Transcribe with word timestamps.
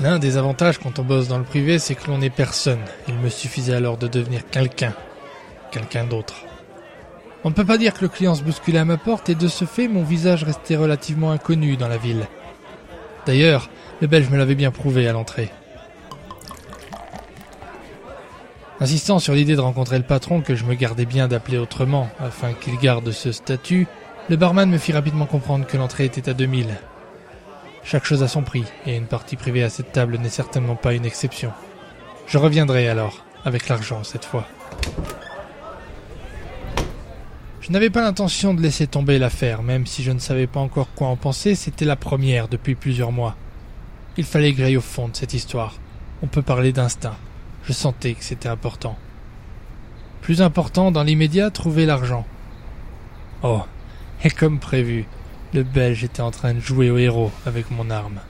L'un 0.00 0.20
des 0.20 0.36
avantages 0.36 0.78
quand 0.78 1.00
on 1.00 1.02
bosse 1.02 1.26
dans 1.26 1.38
le 1.38 1.44
privé, 1.44 1.80
c'est 1.80 1.96
que 1.96 2.08
l'on 2.08 2.18
n'est 2.18 2.30
personne. 2.30 2.78
Il 3.08 3.16
me 3.16 3.28
suffisait 3.28 3.74
alors 3.74 3.96
de 3.96 4.06
devenir 4.06 4.48
quelqu'un. 4.48 4.94
Quelqu'un 5.72 6.04
d'autre. 6.04 6.44
On 7.42 7.50
ne 7.50 7.54
peut 7.54 7.64
pas 7.64 7.78
dire 7.78 7.94
que 7.94 8.02
le 8.02 8.08
client 8.08 8.36
se 8.36 8.42
bousculait 8.42 8.78
à 8.78 8.84
ma 8.84 8.96
porte 8.96 9.28
et 9.28 9.34
de 9.34 9.48
ce 9.48 9.64
fait, 9.64 9.88
mon 9.88 10.04
visage 10.04 10.44
restait 10.44 10.76
relativement 10.76 11.32
inconnu 11.32 11.76
dans 11.76 11.88
la 11.88 11.96
ville. 11.96 12.28
D'ailleurs, 13.26 13.70
le 14.00 14.06
Belge 14.06 14.30
me 14.30 14.38
l'avait 14.38 14.54
bien 14.54 14.70
prouvé 14.70 15.08
à 15.08 15.12
l'entrée. 15.12 15.50
Insistant 18.80 19.18
sur 19.18 19.34
l'idée 19.34 19.56
de 19.56 19.60
rencontrer 19.60 19.98
le 19.98 20.04
patron 20.04 20.40
que 20.40 20.54
je 20.54 20.64
me 20.64 20.74
gardais 20.74 21.06
bien 21.06 21.26
d'appeler 21.26 21.58
autrement 21.58 22.08
afin 22.20 22.52
qu'il 22.52 22.78
garde 22.78 23.10
ce 23.10 23.32
statut, 23.32 23.88
le 24.28 24.36
barman 24.36 24.70
me 24.70 24.78
fit 24.78 24.92
rapidement 24.92 25.26
comprendre 25.26 25.66
que 25.66 25.76
l'entrée 25.76 26.04
était 26.04 26.28
à 26.28 26.34
2000. 26.34 26.68
Chaque 27.90 28.04
chose 28.04 28.22
a 28.22 28.28
son 28.28 28.42
prix 28.42 28.64
et 28.84 28.96
une 28.96 29.06
partie 29.06 29.36
privée 29.36 29.62
à 29.62 29.70
cette 29.70 29.92
table 29.92 30.18
n'est 30.18 30.28
certainement 30.28 30.76
pas 30.76 30.92
une 30.92 31.06
exception. 31.06 31.52
Je 32.26 32.36
reviendrai 32.36 32.86
alors, 32.86 33.24
avec 33.46 33.66
l'argent 33.66 34.04
cette 34.04 34.26
fois. 34.26 34.46
Je 37.62 37.72
n'avais 37.72 37.88
pas 37.88 38.02
l'intention 38.02 38.52
de 38.52 38.60
laisser 38.60 38.86
tomber 38.86 39.18
l'affaire, 39.18 39.62
même 39.62 39.86
si 39.86 40.02
je 40.02 40.12
ne 40.12 40.18
savais 40.18 40.46
pas 40.46 40.60
encore 40.60 40.88
quoi 40.94 41.06
en 41.06 41.16
penser, 41.16 41.54
c'était 41.54 41.86
la 41.86 41.96
première 41.96 42.48
depuis 42.48 42.74
plusieurs 42.74 43.10
mois. 43.10 43.36
Il 44.18 44.24
fallait 44.24 44.52
que 44.52 44.76
au 44.76 44.82
fond 44.82 45.08
de 45.08 45.16
cette 45.16 45.32
histoire. 45.32 45.78
On 46.22 46.26
peut 46.26 46.42
parler 46.42 46.72
d'instinct. 46.72 47.16
Je 47.64 47.72
sentais 47.72 48.12
que 48.12 48.24
c'était 48.24 48.50
important. 48.50 48.98
Plus 50.20 50.42
important 50.42 50.90
dans 50.90 51.04
l'immédiat, 51.04 51.50
trouver 51.50 51.86
l'argent. 51.86 52.26
Oh, 53.42 53.62
et 54.22 54.28
comme 54.28 54.58
prévu, 54.58 55.06
le 55.54 55.62
Belge 55.62 56.04
était 56.04 56.20
en 56.20 56.30
train 56.30 56.54
de 56.54 56.60
jouer 56.60 56.90
au 56.90 56.98
héros 56.98 57.30
avec 57.46 57.70
mon 57.70 57.90
arme. 57.90 58.20